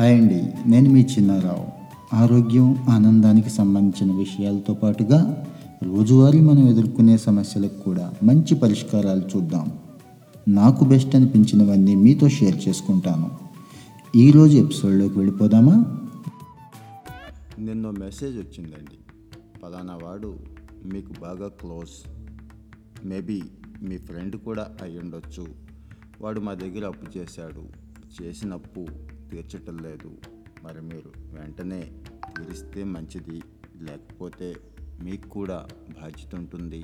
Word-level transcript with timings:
Hi 0.00 0.20
అండి. 0.20 0.52
నేను 0.66 0.90
మీ 0.90 1.00
చిన్నారావు. 1.00 1.66
ఆరోగ్యం 2.16 2.76
ఆనందానికి 2.88 3.50
సంబంధించిన 3.50 4.16
విషయాలతో 4.16 4.74
పాటుగా 4.74 5.46
రోజువారీ 5.82 6.40
మనం 6.40 6.68
ఎదుర్కొనే 6.68 7.16
సమస్యలకు 7.16 7.80
కూడా 7.80 8.14
మంచి 8.22 8.54
పరిష్కారాలు 8.54 9.22
చూద్దాం. 9.36 9.78
నాకు 10.48 10.84
బెస్ట్ 10.84 11.16
అనిపించినవన్నీ 11.16 11.94
మీతో 11.94 12.28
షేర్ 12.28 12.68
చేసుకుంటాను. 12.68 13.30
ఈరోజు 14.16 14.56
ఎపిసోడ్లోకి 14.56 15.18
వెళ్ళిపోదామా? 15.18 16.00
నిన్న 17.58 17.90
మెసేజ్ 17.90 18.36
వచ్చిందండి. 18.36 18.98
పలానా 19.64 19.98
వాడు 20.02 20.36
మీకు 20.84 21.12
బాగా 21.20 21.48
క్లోజ్. 21.48 22.10
మేబీ 23.06 23.42
మీ 23.82 23.96
ఫ్రెండ్ 23.96 24.36
కూడా 24.36 24.66
అయ్యుండొచ్చు. 24.82 25.46
వాడు 26.20 26.40
మా 26.40 26.54
దగ్గర 26.54 26.86
అప్పు 26.86 27.18
చేశాడు. 27.18 27.62
చేసిన 28.22 28.52
అప్పు 28.52 28.86
తీర్చటం 29.30 29.78
లేదు 29.78 30.18
మరి 30.62 30.82
మీరు 30.82 31.12
వెంటనే 31.18 31.92
తీరిస్తే 32.36 32.84
మంచిది 32.84 33.42
లేకపోతే 33.76 34.56
మీకు 35.02 35.28
కూడా 35.28 35.68
బాధ్యత 36.02 36.34
ఉంటుంది. 36.34 36.80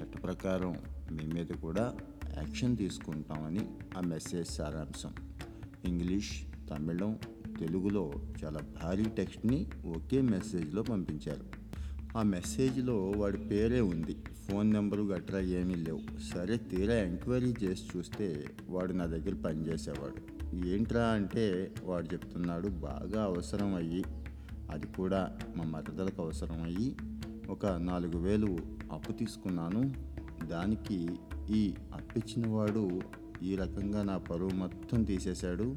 చట్ట 0.00 0.22
ప్రకారం 0.22 0.76
మీ 1.12 1.26
మీద 1.34 1.46
కూడా 1.46 1.96
యాక్షన్ 2.36 2.76
తీసుకుంటామని 2.76 3.68
ఆ 3.96 4.00
మెసేజ్ 4.00 4.48
సారాంశం. 4.48 5.14
ఇంగ్లీష్ 5.84 6.42
తమిళం 6.70 7.18
తెలుగులో 7.58 8.12
చాలా 8.44 8.60
భారీ 8.60 9.04
టెక్స్ట్ని 9.04 9.66
ఒకే 9.86 10.20
మెసేజ్లో 10.20 10.82
పంపించారు. 10.82 11.62
ఆ 12.18 12.22
మెసేజ్లో 12.22 13.10
వాడి 13.10 13.38
పేరే 13.38 13.80
ఉంది. 13.80 14.16
ఫోన్ 14.34 14.70
నెంబరు 14.70 15.02
గట్రా 15.02 15.40
ఏమీ 15.40 15.74
లేవు. 15.74 16.00
సరే 16.34 16.56
తీరా 16.56 16.94
ఎంక్వైరీ 16.94 17.54
చేసి 17.62 17.98
చూస్తే 17.98 18.44
వాడు 18.68 18.92
నా 18.92 19.06
దగ్గర 19.06 19.34
పనిచేసేవాడు. 19.34 20.41
ఏంట్రా 20.54 21.04
అంటే 21.04 21.74
వాడు 21.84 22.12
చెప్తున్నాడు 22.12 22.68
బాగా 22.68 23.22
అవసరం 23.22 23.74
అయ్యి 23.74 24.04
అది 24.70 24.86
కూడా 24.86 25.38
మా 25.56 25.64
మరదలకు 25.64 26.22
అవసరం 26.22 26.62
అయ్యి 26.62 26.96
ఒక 27.50 27.66
నాలుగు 27.66 28.18
వేలు 28.18 28.58
అప్పు 28.92 29.12
తీసుకున్నాను. 29.12 29.94
దానికి 30.46 31.08
ఈ 31.50 31.74
అప్పిచ్చిన 31.92 32.48
వాడు 32.48 33.00
ఈ 33.42 33.56
రకంగా 33.56 34.02
నా 34.02 34.18
పరువు 34.18 34.50
మొత్తం 34.50 35.02
తీసేశాడు. 35.02 35.76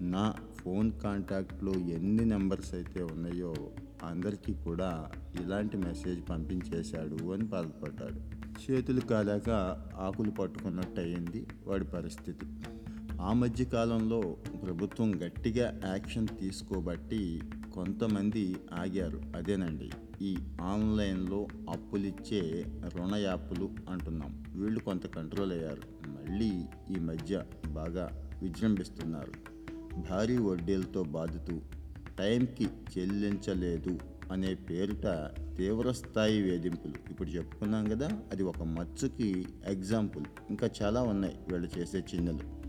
నా 0.00 0.34
ఫోన్ 0.56 0.92
కాంటాక్ట్లో 0.92 1.72
ఎన్ని 1.72 2.24
నెంబర్స్ 2.24 2.74
అయితే 2.74 3.02
ఉన్నాయో 3.02 3.54
అందరికీ 4.04 4.54
కూడా 4.54 5.10
ఇలాంటి 5.40 5.76
మెసేజ్ 5.76 6.30
పంపించేశాడు 6.30 7.32
అని 7.32 7.44
బాధపడ్డాడు. 7.44 8.42
చేతులు 8.70 9.00
కాలాక 9.00 9.50
ఆకులు 9.96 10.30
పట్టుకున్నట్టు 10.30 11.00
అయ్యింది 11.00 11.46
వాడి 11.66 11.84
పరిస్థితి. 11.84 12.46
ఆ 13.22 13.32
మధ్య 13.32 13.64
కాలంలో 13.64 14.36
ప్రభుత్వం 14.62 15.22
గట్టిగా 15.22 15.80
యాక్షన్ 15.84 16.28
తీసుకోబట్టి 16.40 17.42
కొంతమంది 17.74 18.56
ఆగారు. 18.72 19.22
అదేనండి 19.36 19.90
ఈ 20.22 20.36
ఆన్లైన్లో 20.60 21.46
అప్పులిచ్చే 21.70 22.64
రుణ 22.96 23.14
యాప్లు 23.14 23.70
అంటున్నాం. 23.88 24.44
వీళ్ళు 24.56 24.80
కొంత 24.80 25.06
కంట్రోల్ 25.06 25.52
అయ్యారు. 25.52 25.82
మళ్ళీ 26.06 26.64
ఈ 26.96 26.98
మధ్య 26.98 27.44
బాగా 27.66 28.30
విజృంభిస్తున్నారు. 28.42 29.32
భారీ 30.10 30.38
వడ్డీలతో 30.38 31.02
బాధుతూ 31.02 31.60
టైంకి 32.18 32.68
చెల్లించలేదు 32.98 33.98
అనే 34.32 34.54
పేరిట 34.54 35.30
తీవ్రస్థాయి 35.58 36.42
వేధింపులు. 36.42 36.94
ఇప్పుడు 37.10 37.28
చెప్పుకున్నాం 37.28 37.84
కదా 37.84 38.10
అది 38.32 38.42
ఒక 38.42 38.62
మచ్చుకి 38.62 39.46
ఎగ్జాంపుల్. 39.66 40.24
ఇంకా 40.50 40.70
చాలా 40.82 41.02
ఉన్నాయి 41.02 41.36
వీళ్ళు 41.48 41.78
చేసే 41.78 41.98
చిన్నలు. 41.98 42.61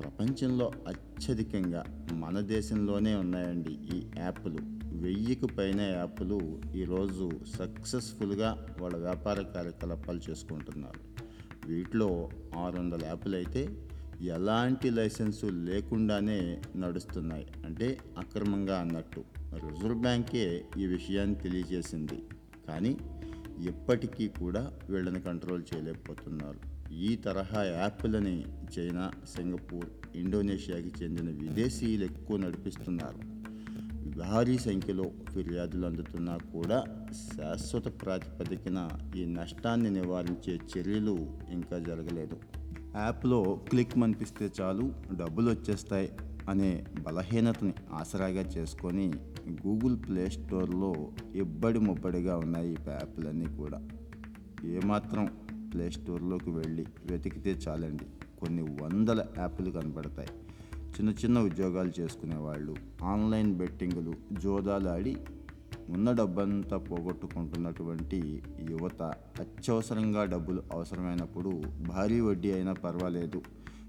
ప్రపంచంలో 0.00 0.72
అత్యధికంగా 0.88 2.08
మన 2.12 2.40
దేశంలోనే 2.40 3.14
ఉన్నాయండి 3.14 3.70
ఈ 3.70 4.06
యాప్లు. 4.18 4.58
వెయ్యికి 4.92 5.46
పైన 5.46 5.80
యాప్లు 5.80 6.62
ఈరోజు 6.74 7.30
సక్సెస్ఫుల్గా 7.58 8.76
వాళ్ళ 8.80 8.96
వ్యాపార 8.96 9.42
కార్యకలాపాలు 9.42 10.20
చేసుకుంటున్నారు. 10.30 11.00
వీటిలో 11.68 12.28
ఆరు 12.58 12.78
వందల 12.78 13.04
యాప్లు 13.04 13.36
అయితే 13.36 13.88
ఎలాంటి 14.20 14.90
లైసెన్సు 14.90 15.46
లేకుండానే 15.46 16.62
నడుస్తున్నాయి. 16.76 17.46
అంటే 17.66 17.98
అక్రమంగా 18.18 18.80
అన్నట్టు. 18.80 19.24
రిజర్వ్ 19.54 20.00
బ్యాంకే 20.00 20.64
ఈ 20.78 20.86
విషయాన్ని 20.86 21.34
తెలియజేసింది. 21.34 22.22
కానీ 22.68 22.96
ఇప్పటికీ 23.66 24.28
కూడా 24.28 24.72
వీళ్ళని 24.90 25.20
కంట్రోల్ 25.20 25.62
చేయలేకపోతున్నారు. 25.74 26.73
ఈ 27.02 27.16
తరహా 27.16 27.62
యాప్లని 27.64 28.34
చైనా 28.78 29.04
సింగపూర్ 29.26 29.88
ఇండోనేషియాకి 30.16 30.90
చెందిన 31.02 31.28
విదేశీయులు 31.30 32.04
ఎక్కువ 32.04 32.36
నడిపిస్తున్నారు 32.36 33.20
భారీ 34.16 34.58
సంఖ్యలో 34.58 35.06
ఫిర్యాదులు 35.32 35.86
అందుతున్నా 35.86 36.38
కూడా 36.52 36.78
శాశ్వత 37.36 37.86
ప్రాతిపదికన 38.02 38.78
ఈ 39.16 39.24
నష్టాన్ని 39.24 39.90
నివారించే 39.90 40.60
చర్యలు 40.72 41.16
ఇంకా 41.50 41.78
జరగలేదు 41.78 42.36
యాప్లో 42.96 43.40
క్లిక్ 43.68 43.98
మనిపిస్తే 43.98 44.50
చాలు 44.60 44.84
డబ్బులు 45.12 45.50
వచ్చేస్తాయి 45.50 46.10
అనే 46.48 46.84
బలహీనతని 47.08 47.74
ఆసరాగా 47.92 48.42
చేసుకొని 48.56 49.06
గూగుల్ 49.64 49.96
ప్లే 50.08 50.30
స్టోర్లో 50.30 50.92
ఇబ్బడి 51.34 51.78
ముబ్బడిగా 51.78 52.36
ఉన్నాయి 52.36 52.70
ఈ 52.70 52.78
యాప్లన్నీ 52.90 53.48
కూడా 53.56 53.80
ఏమాత్రం 54.66 55.24
ప్లే 55.74 55.90
స్టోర్లోకి 55.90 56.50
వెళ్ళి 56.50 56.86
వెతికితే 57.10 57.56
చాలండి. 57.68 58.04
కొన్ని 58.40 58.62
వందల 58.62 59.26
యాప్లు 59.38 59.70
కనబడతాయి. 59.70 60.28
చిన్న 60.82 61.10
చిన్న 61.10 61.40
ఉద్యోగాలు 61.40 61.92
చేసుకునే 62.00 62.36
వాళ్ళు 62.36 62.74
ఆన్లైన్ 63.02 63.54
బెట్టింగులు 63.54 64.14
జోదాలు 64.40 64.88
ఆడి 64.88 65.16
ఉన్న 65.88 66.12
డబ్బంతా 66.12 66.76
పోగొట్టుకుంటున్నటువంటి 66.76 68.42
యువత 68.70 69.02
అత్యవసరంగా 69.40 70.24
డబ్బులు 70.24 70.62
అవసరమైనప్పుడు 70.72 71.62
భారీ 71.88 72.20
వడ్డీ 72.20 72.52
అయినా 72.52 72.72
పర్వాలేదు. 72.72 73.42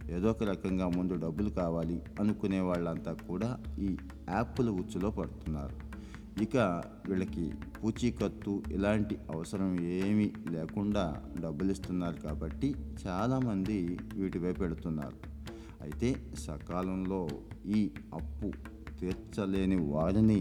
ఏదో 0.09 0.29
ఒక 0.29 0.43
రకంగా 0.43 0.87
ముందు 0.87 1.13
డబ్బులు 1.13 1.49
కావాలి 1.49 2.01
అనుకునే 2.19 2.59
వాళ్ళంతా 2.59 3.13
కూడా 3.13 3.59
ఈ 3.79 3.97
యాప్ల 4.29 4.69
ఉచ్చులో 4.69 5.11
పడుతున్నారు. 5.11 5.84
ఇక 6.43 6.57
వీళ్ళకి 7.07 7.43
పూచీకత్తు 7.77 8.63
ఇలాంటి 8.71 9.15
అవసరం 9.33 9.69
ఏమీ 9.89 10.25
లేకుండా 10.51 11.03
డబ్బులు 11.39 11.71
ఇస్తున్నారు 11.71 12.17
కాబట్టి 12.21 12.69
చాలామంది 13.07 13.77
వీటి 14.13 14.39
వైపు 14.39 14.59
పెడుతున్నారు 14.59 15.17
అయితే 15.81 16.09
సకాలంలో 16.45 17.21
ఈ 17.77 17.81
అప్పు 18.13 18.49
తీర్చలేని 18.99 19.77
వారిని 19.93 20.39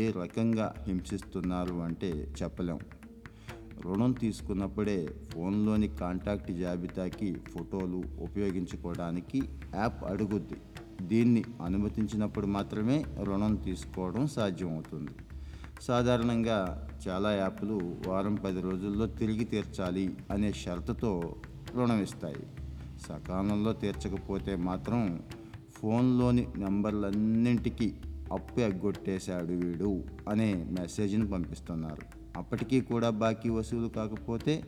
ఏ 0.00 0.04
రకంగా 0.10 0.74
హింసిస్తున్నారు 0.86 1.76
అంటే 1.80 2.10
చెప్పలేం. 2.42 2.80
రుణం 3.84 4.12
తీసుకున్నప్పుడే 4.12 4.98
ఫోన్లోని 5.32 5.88
కాంటాక్ట్ 5.88 6.52
జాబితాకి 6.52 7.28
ఫోటోలు 7.52 8.00
ఉపయోగించుకోవడానికి 8.20 9.40
యాప్ 9.74 10.04
అడుగుద్ది. 10.04 10.58
దీన్ని 11.02 11.44
అనుమతించినప్పుడు 11.64 12.46
మాత్రమే 12.46 13.04
రుణం 13.22 13.56
తీసుకోవడం 13.56 14.26
సాధ్యమవుతుంది. 14.26 15.10
సాధారణంగా 15.80 16.88
చాలా 17.08 17.32
యాప్లు 17.32 17.96
వారం 18.06 18.34
పది 18.34 18.60
రోజుల్లో 18.60 19.06
తిరిగి 19.06 19.44
తీర్చాలి 19.44 20.16
అనే 20.30 20.52
షరతుతో 20.52 21.36
రుణం 21.76 22.02
ఇస్తాయి. 22.02 22.46
సకాలంలో 23.08 23.72
తీర్చకపోతే 23.72 24.56
మాత్రం 24.56 25.22
ఫోన్లోని 25.74 26.48
నెంబర్లన్నింటికీ 26.56 27.94
అప్పు 28.32 28.60
ఎగ్గొట్టేశాడు 28.60 29.52
వీడు 29.52 30.04
అనే 30.28 30.66
మెసేజ్ని 30.80 31.30
పంపిస్తున్నారు. 31.30 32.02
అప్పటికీ 32.36 32.80
కూడా 32.80 33.10
బాకీ 33.10 33.48
వసూలు 33.48 33.88
కాకపోతే 33.88 34.64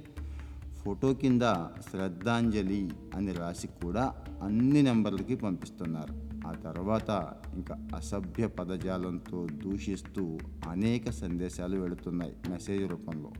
ఫోటో 0.84 1.14
కింద 1.14 1.42
శ్రద్ధాంజలి 1.90 2.90
అని 3.14 3.32
రాసి 3.32 3.66
కూడా 3.66 4.14
అన్ని 4.42 4.82
నెంబర్లకి 4.82 5.34
పంపిస్తున్నారు. 5.34 6.29
ఆ 6.50 6.52
తర్వాత 6.66 7.10
ఇంకా 7.54 7.74
అసభ్య 7.96 8.46
పదజాలంతో 8.46 9.46
దూషిస్తూ 9.64 10.24
అనేక 10.68 11.10
సందేశాలు 11.10 11.76
వెళుతున్నాయి 11.76 12.34
మెసేజ్ 12.50 12.84
రూపంలో. 12.90 13.30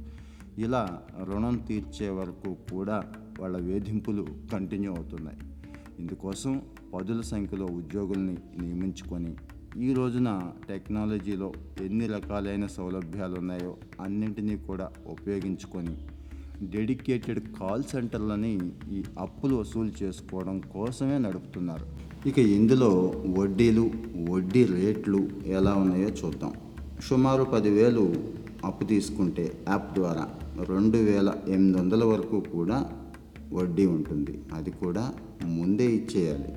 ఇలా 0.59 0.83
రుణం 1.29 1.57
తీర్చే 1.69 2.09
వరకు 2.11 2.51
కూడా 2.73 2.99
వాళ్ళ 3.41 3.57
వేధింపులు 3.69 4.25
కంటిన్యూ 4.53 4.91
అవుతున్నాయి. 4.95 5.39
ఇందుకోసం 5.99 6.53
పదుల 6.95 7.21
సంఖ్యలో 7.21 7.67
ఉద్యోగుల్ని 7.81 8.37
నియమించుకొని 8.61 9.33
ఈ 9.87 9.89
రోజున 9.95 10.29
టెక్నాలజీలో 10.69 11.49
ఎన్ని 11.81 12.07
రకాలైన 12.07 12.67
సౌలభ్యాలు 12.67 13.37
ఉన్నాయో 13.39 13.73
అన్నింటినీ 14.01 14.57
కూడా 14.69 14.87
ఉపయోగించుకొని 15.07 15.95
డెడికేటెడ్ 16.73 17.43
కాల్ 17.59 17.85
సెంటర్లని 17.85 18.55
ఈ 18.93 19.05
అప్పులు 19.19 19.55
వసూలు 19.55 19.93
చేసుకోవడం 20.03 20.57
కోసమే 20.61 21.19
నడుపుతున్నారు. 21.19 21.87
ఇక 22.27 22.39
ఇందులో 22.39 23.15
వడ్డీలు 23.39 23.91
వడ్డీ 24.31 24.65
రేట్లు 24.65 25.29
ఎలా 25.47 25.75
ఉన్నాయో 25.75 26.09
చూద్దాం. 26.09 26.53
సుమారు 27.09 27.45
పదివేలు 27.45 28.15
అప్పు 28.65 28.85
తీసుకుంటే 28.85 29.53
యాప్ 29.69 29.95
ద్వారా 29.95 30.29
రెండు 30.69 30.97
వేల 30.97 31.35
ఎనిమిది 31.49 31.79
వందల 31.79 32.05
వరకు 32.05 32.41
కూడా 32.41 32.91
వడ్డీ 33.53 33.87
ఉంటుంది. 33.87 34.41
అది 34.55 34.71
కూడా 34.71 35.13
ముందే 35.45 35.93
ఇచ్చేయాలి. 35.93 36.53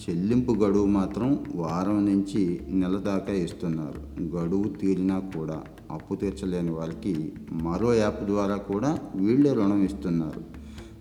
చెల్లింపు 0.00 0.52
గడువు 0.52 0.86
మాత్రం 0.86 1.44
వారం 1.54 2.06
నుంచి 2.06 2.60
నెల 2.68 2.96
దాకా 2.96 3.32
ఇస్తున్నారు. 3.32 4.22
గడువు 4.22 4.68
తీరినా 4.68 5.18
కూడా 5.18 5.62
అప్పు 5.90 6.14
తీర్చలేని 6.14 6.70
వారికి 6.70 7.32
మరో 7.52 7.94
యాప్ 7.94 8.24
ద్వారా 8.24 8.56
కూడా 8.56 8.98
వీళ్ళే 9.16 9.52
రుణం 9.52 9.84
ఇస్తున్నారు. 9.84 10.44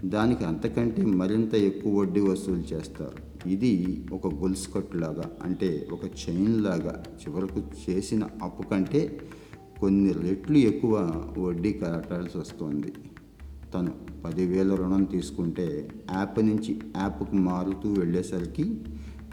దానికి 0.08 0.46
అంతకంటే 0.46 1.06
మరింత 1.06 1.56
ఎక్కువ 1.56 2.00
వడ్డీ 2.00 2.20
వసూలు 2.20 2.74
చేస్తారు. 2.74 3.33
ఇది 3.48 4.06
ఒక 4.14 4.28
గొలుసు 4.28 4.70
కట్టులాగా 4.70 5.32
అంటే 5.44 5.88
ఒక 5.92 6.06
చైన్ 6.06 6.64
లాగా 6.64 7.04
చివరకు 7.22 7.62
చేసిన 7.90 8.28
అప్పు 8.44 8.64
కంటే 8.64 9.20
కొన్ని 9.80 10.14
రెట్లు 10.14 10.58
ఎక్కువ 10.58 11.24
వడ్డీ 11.38 11.74
కట్టాల్సి 11.74 12.38
వస్తుంది. 12.38 12.94
తను 13.74 13.92
పదివేల 14.26 14.76
రుణం 14.76 15.04
తీసుకుంటే 15.04 15.90
యాప్ 16.12 16.40
నుంచి 16.40 16.82
యాప్కు 16.98 17.36
మారుతూ 17.36 17.94
వెళ్ళేసరికి 17.94 18.76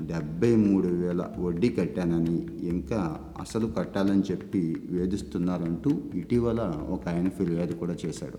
డెబ్బై 0.03 0.57
మూడు 0.57 0.89
వేల 0.89 1.27
వడ్డీ 1.39 1.69
కట్టానని 1.69 2.67
ఇంకా 2.69 3.21
అసలు 3.41 3.67
కట్టాలని 3.67 4.23
చెప్పి 4.31 4.77
వేధిస్తున్నారంటూ 4.91 5.91
ఇటీవల 6.15 6.61
ఒక 6.89 7.09
ఆయన 7.09 7.29
ఫిర్యాదు 7.29 7.73
కూడా 7.73 7.97
చేశాడు. 8.07 8.39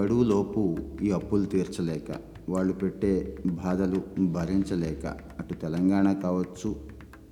గడువులోపు 0.00 0.76
ఈ 1.02 1.10
అప్పులు 1.10 1.44
తీర్చలేక 1.44 2.37
వాళ్ళు 2.48 2.72
పెట్టే 2.72 3.38
బాధలు 3.46 4.02
భరించలేక 4.20 5.06
అటు 5.40 5.54
తెలంగాణ 5.54 6.12
కావచ్చు 6.12 6.76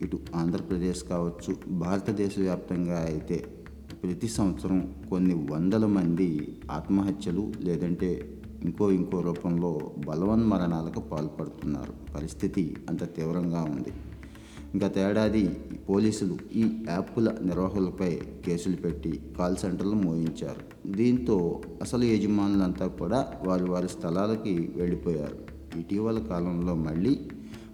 ఇటు 0.03 0.19
ఆంధ్రప్రదేశ్ 0.35 1.03
కావచ్చు 1.05 1.57
భారతదేశ 1.69 2.35
వ్యాప్తంగా 2.39 2.99
అయితే 3.01 3.37
ప్రతి 4.03 4.29
సంవత్సరం 4.29 4.95
కొన్ని 5.11 5.35
వందల 5.51 5.87
మంది 5.87 6.29
ఆత్మహత్యలు 6.71 7.53
లేదంటే 7.61 8.11
ఇంకో 8.65 8.91
ఇంకో 8.91 9.21
రూపంలో 9.21 9.71
బలవన్మరణాలకు 10.09 11.01
పాల్పడుతున్నారు. 11.01 11.95
పరిస్థితి 12.15 12.77
అంత 12.89 13.15
తీవ్రంగా 13.17 13.63
ఉంది. 13.63 13.93
గత 14.85 14.99
ఏడాది 14.99 15.49
పోలీసులు 15.89 16.37
ఈ 16.55 16.71
యాప్ల 16.89 17.35
నిర్వాహకులపై 17.43 18.21
కేసులు 18.47 18.77
పెట్టి 18.77 19.21
కాల్ 19.39 19.57
సెంటర్లు 19.57 19.95
మోయించారు. 19.95 20.91
దీంతో 20.93 21.63
అసలు 21.83 22.05
యజమానులంతా 22.05 22.87
కూడా 22.87 23.33
వారి 23.47 23.65
వారి 23.65 23.89
స్థలాలకి 23.89 24.73
వెళ్ళిపోయారు. 24.77 25.39
ఇటీవల 25.79 26.19
కాలంలో 26.19 26.75
మళ్ళీ 26.75 27.19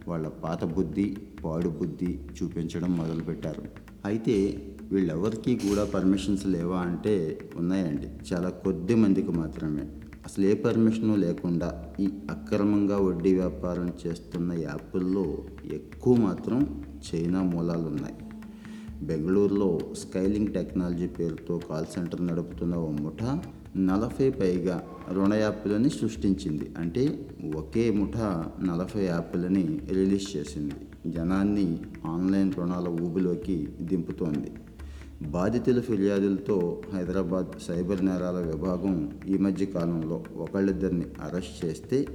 వాళ్ళ 0.08 0.28
పాత 0.28 0.64
బుద్ధి 0.64 1.16
పాడు 1.44 1.68
బుద్ధి 1.68 2.20
చూపించడం 2.42 2.96
మొదలుపెట్టారు. 2.96 3.62
అయితే 4.04 4.66
వీళ్ళెవరికి 4.92 5.54
కూడా 5.56 5.84
పర్మిషన్స్ 5.84 6.46
లేవా 6.46 6.78
అంటే 6.78 7.38
ఉన్నాయండి. 7.56 8.34
చాలా 8.34 8.48
కొద్ది 8.48 8.94
మందికి 8.94 9.32
మాత్రమే. 9.32 9.84
అసలు 10.26 10.44
ఏ 10.44 10.54
పర్మిషను 10.54 11.16
లేకుండా 11.16 11.68
ఈ 12.00 12.08
అక్రమంగా 12.30 12.98
వడ్డీ 12.98 13.34
వ్యాపారం 13.34 13.92
చేస్తున్న 14.06 14.52
యాప్ల్లో 14.52 15.24
ఎక్కువ 15.72 16.14
మాత్రం 16.16 16.84
చైనా 17.06 17.42
మూలాలు 17.42 17.86
ఉన్నాయి 17.88 18.14
బెంగళూరులో 19.02 19.78
స్కైలింగ్ 19.98 20.52
టెక్నాలజీ 20.54 21.06
పేరుతో 21.06 21.60
కాల్ 21.70 21.86
సెంటర్ 21.86 22.26
నడుపుతున్న 22.26 22.74
ఓ 22.74 22.90
ముఠ 22.90 23.22
నలభై 23.76 24.30
పైగా 24.30 24.82
రుణ 25.12 25.34
యాప్లని 25.34 25.90
సృష్టించింది. 25.90 26.74
అంటే 26.78 27.28
ఒకే 27.56 27.90
ముఠ 27.90 28.16
నలభై 28.64 29.04
యాప్లని 29.04 29.80
రిలీజ్ 29.92 30.36
చేసింది. 30.36 30.74
జనాన్ని 31.10 31.78
ఆన్లైన్ 32.06 32.52
రుణాల 32.52 32.88
ఊబిలోకి 32.88 33.68
దింపుతోంది. 33.80 34.52
బాధితుల 35.30 35.80
ఫిర్యాదులతో 35.80 36.82
హైదరాబాద్ 36.92 37.46
సైబర్ 37.68 38.04
నేరాల 38.04 38.36
విభాగం 38.36 39.12
ఈ 39.28 39.38
మధ్య 39.38 39.66
కాలంలో 39.66 40.24
ఒకళ్ళిద్దరిని 40.36 41.04
అరెస్ట్ 41.22 41.64
చేస్తే 41.64 42.06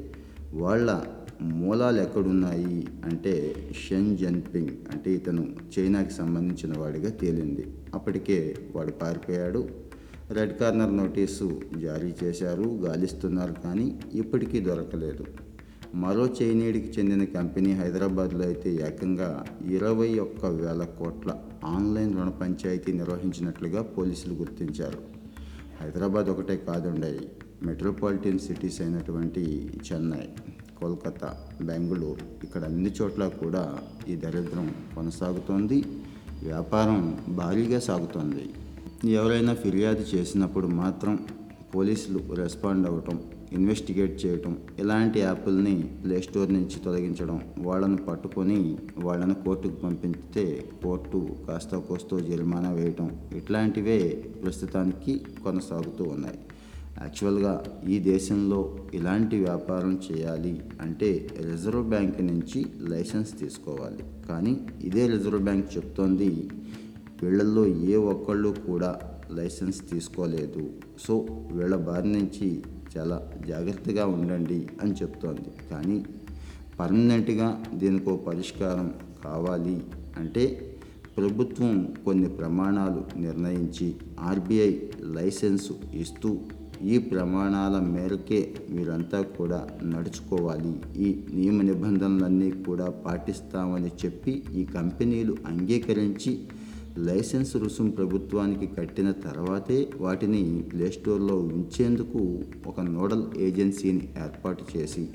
వాళ్ళ 0.53 1.01
మూలాలు 1.41 2.01
ఎక్కడున్నాయి 2.01 2.87
అంటే 3.05 3.55
షెన్ 3.87 4.17
జన్పింగ్ 4.17 4.69
అంటే 4.93 5.11
ఇతను 5.11 5.55
చైనాకి 5.79 6.13
సంబంధించిన 6.13 6.79
వాడిగా 6.79 7.09
తేలింది. 7.09 7.67
అప్పటికే 7.93 8.55
వాడు 8.75 8.91
పారిపోయాడు. 8.91 9.69
రెడ్ 10.31 10.57
కార్నర్ 10.57 10.97
నోటీసు 10.97 11.61
జారీ 11.81 12.13
చేశారు. 12.23 12.63
గాలిస్తున్నారు 12.63 13.55
కానీ 13.63 13.99
ఇప్పటికీ 14.13 14.59
దొరకలేదు. 14.59 15.25
మరో 16.01 16.23
చైనీడికి 16.37 16.89
చెందిన 16.95 17.23
కంపెనీ 17.23 17.71
హైదరాబాద్లో 17.73 18.43
అయితే 18.45 18.69
ఏకంగా 18.87 19.29
ఇరవై 19.71 20.19
ఒక్క 20.19 20.45
వేల 20.45 20.83
కోట్ల 20.99 21.29
ఆన్లైన్ 21.65 22.11
రుణ 22.17 22.29
పంచాయతీ 22.29 22.91
నిర్వహించినట్లుగా 22.91 23.81
పోలీసులు 23.81 24.33
గుర్తించారు. 24.33 24.99
హైదరాబాద్ 25.81 26.29
ఒకటే 26.29 26.57
కాదుండాయి 26.57 27.23
మెట్రోపాలిటన్ 27.63 28.39
సిటీస్ 28.39 28.81
అయినటువంటి 28.81 29.43
చెన్నై 29.87 30.25
కోల్కతా 30.79 31.29
బెంగళూరు 31.61 32.25
ఇక్కడ 32.43 32.63
అన్ని 32.63 32.91
చోట్ల 33.01 33.27
కూడా 33.27 33.63
ఈ 34.09 34.15
దరిద్రం 34.15 34.67
కొనసాగుతోంది. 34.95 35.79
వ్యాపారం 36.43 37.01
భారీగా 37.29 37.79
సాగుతోంది. 37.79 38.45
ఎవరైనా 39.11 39.55
ఫిర్యాదు 39.55 40.05
చేసినప్పుడు 40.15 40.67
మాత్రం 40.67 41.19
పోలీసులు 41.75 42.19
రెస్పాండ్ 42.33 42.87
అవ్వటం 42.87 43.17
ఇన్వెస్టిగేట్ 43.51 44.25
చేయటం 44.25 44.57
ఇలాంటి 44.79 45.19
యాప్ల్ని 45.19 45.75
ప్లేస్టోర్ 46.03 46.51
నుంచి 46.53 46.79
తొలగించడం 46.85 47.41
వాళ్ళను 47.57 47.97
పట్టుకొని 47.97 48.77
వాళ్ళను 48.97 49.33
కోర్టుకు 49.33 49.75
పంపిస్తే 49.75 50.65
కోర్టు 50.83 51.21
కాస్త 51.47 51.75
కోస్తో 51.75 52.19
జరిమానా 52.19 52.71
వేయటం 52.71 53.09
ఇట్లాంటివే 53.35 53.99
ప్రస్తుతానికి 54.43 55.25
కొనసాగుతూ 55.43 56.03
ఉన్నాయి. 56.03 56.39
యాక్చువల్గా 57.01 57.65
ఈ 57.89 57.99
దేశంలో 57.99 58.77
ఇలాంటి 58.93 59.39
వ్యాపారం 59.39 59.99
చేయాలి 60.11 60.61
అంటే 60.81 61.29
రిజర్వ్ 61.51 61.89
బ్యాంక్ 61.89 62.21
నుంచి 62.21 62.65
లైసెన్స్ 62.89 63.39
తీసుకోవాలి. 63.39 64.03
కానీ 64.29 64.59
ఇదే 64.83 65.07
రిజర్వ్ 65.07 65.43
బ్యాంక్ 65.43 65.77
చెప్తోంది 65.77 66.49
వీళ్ళల్లో 67.21 67.65
ఏ 67.65 67.95
ఒక్కళ్ళు 67.95 68.49
కూడా 68.69 69.16
లైసెన్స్ 69.31 69.89
తీసుకోలేదు. 69.89 70.69
సో 70.99 71.27
వీళ్ళ 71.51 71.75
బారి 71.75 72.11
నుంచి 72.11 72.63
చాలా 72.97 73.29
జాగ్రత్తగా 73.47 74.05
ఉండండి 74.05 74.67
అని 74.81 74.91
చెప్తోంది. 74.91 75.51
కానీ 75.71 76.05
పర్మనెంట్గా 76.79 77.63
దీనికి 77.73 78.17
పరిష్కారం 78.17 78.93
కావాలి 79.25 79.83
అంటే 80.17 80.73
ప్రభుత్వం 81.17 81.95
కొన్ని 82.05 82.29
ప్రమాణాలు 82.29 83.19
నిర్ణయించి 83.19 83.95
ఆర్బీఐ 84.19 84.79
లైసెన్సు 85.03 85.75
ఇస్తూ 85.93 86.39
ఈ 86.83 86.97
ప్రమాణాల 86.97 87.79
మేరకే 87.79 88.55
మీరంతా 88.69 89.21
కూడా 89.21 89.67
నడుచుకోవాలి. 89.83 90.79
ఈ 90.97 91.23
నియమ 91.33 91.61
నిబంధనలన్నీ 91.61 92.51
కూడా 92.51 92.89
పాటిస్తామని 92.89 93.91
చెప్పి 94.05 94.43
ఈ 94.53 94.65
కంపెనీలు 94.65 95.37
అంగీకరించి 95.47 96.47
లైసెన్స్ 97.05 97.55
రుసుం 97.55 97.89
ప్రభుత్వానికి 97.89 98.67
కట్టిన 98.67 99.11
తర్వాతే 99.11 99.89
వాటిని 99.97 100.63
ప్లేస్టోర్లో 100.73 101.35
ఉంచేందుకు 101.35 102.43
ఒక 102.67 102.79
నోడల్ 102.79 103.37
ఏజెన్సీని 103.37 104.09
ఏర్పాటు 104.23 104.63
చేసి 104.77 105.07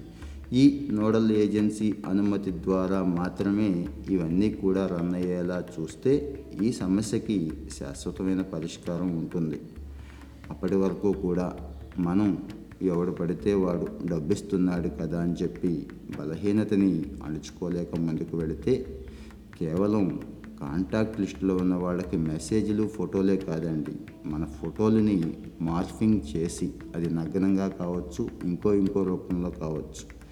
ఈ 0.52 0.88
నోడల్ 0.90 1.32
ఏజెన్సీ 1.32 1.94
అనుమతి 2.08 2.50
ద్వారా 2.50 3.02
మాత్రమే 3.02 3.86
ఇవన్నీ 4.10 4.50
కూడా 4.50 4.86
రన్ 4.86 5.14
అయ్యేలా 5.14 5.64
చూస్తే 5.74 6.12
ఈ 6.62 6.72
సమస్యకి 6.72 7.52
శాశ్వతమైన 7.78 8.40
పరిష్కారం 8.42 9.16
ఉంటుంది. 9.16 9.60
అప్పటి 10.50 10.76
వరకు 10.76 11.12
కూడా 11.12 11.58
మనం 11.98 12.38
ఎవడు 12.82 13.10
పడితే 13.10 13.54
వాడు 13.54 13.86
డబ్బిస్తున్నాడు 14.06 14.88
కదా 14.88 15.20
అని 15.20 15.34
చెప్పి 15.42 15.86
బలహీనతని 16.20 17.04
అణుచుకోలేక 17.24 18.00
ముందుకు 18.00 18.36
వెళితే 18.36 18.86
కేవలం 19.58 20.20
కాంటాక్ట్ 20.62 21.20
లిస్టులో 21.20 21.56
ఉన్న 21.56 21.74
వాళ్ళకి 21.74 22.16
మెసేజ్లు 22.16 22.88
ఫోటోలే 22.88 23.36
కాదండి. 23.36 23.94
మన 24.28 24.44
ఫోటోలని 24.44 25.36
మార్ఫింగ్ 25.60 26.20
చేసి 26.36 26.72
అది 26.96 27.10
నగ్నంగా 27.10 27.68
కావచ్చు 27.68 28.28
ఇంకో 28.44 28.72
ఇంకో 28.72 29.02
రూపంలో 29.02 29.50
కావచ్చు. 29.50 30.22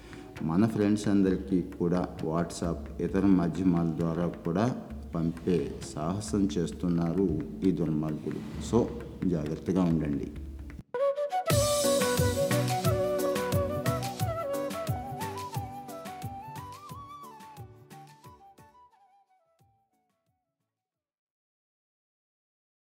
మన 0.43 0.67
ఫ్రెండ్స్ 0.67 1.07
అందరికీ 1.07 1.61
కూడా 1.61 2.07
వాట్సాప్ 2.23 3.01
ఇతర 3.01 3.25
మాధ్యమాల 3.25 3.93
ద్వారా 3.99 4.27
కూడా 4.27 4.75
పంపే 5.15 5.75
సాహసం 5.95 6.49
చేస్తున్నారు 6.57 7.41
ఈ 7.67 7.71
దుర్మార్గులు. 7.71 8.63
సో 8.65 8.89
జాగ్రత్తగా 9.27 9.83
ఉండండి. 9.83 10.31